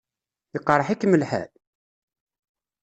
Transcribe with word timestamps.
Iqṛeḥ-ikem 0.57 1.13
lḥal? 1.21 1.49